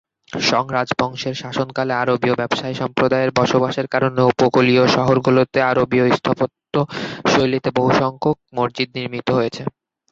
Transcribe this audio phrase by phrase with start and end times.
[0.41, 6.73] Song রাজবংশের শাসনকালে আরবীয় ব্যবসায়ী সম্প্রদায়ের বসবাসের কারণে উপকূলীয় শহরগুলিতে আরবীয় স্থাপত্য
[7.31, 9.61] শৈলীতে বহু সংখ্যক মসজিদ নির্মিত হয়েছে।